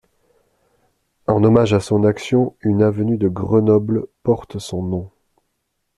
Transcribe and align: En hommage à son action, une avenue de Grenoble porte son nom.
En 1.27 1.43
hommage 1.43 1.73
à 1.75 1.79
son 1.79 2.05
action, 2.05 2.55
une 2.61 2.81
avenue 2.81 3.19
de 3.19 3.27
Grenoble 3.27 4.07
porte 4.23 4.57
son 4.57 4.81
nom. 4.81 5.11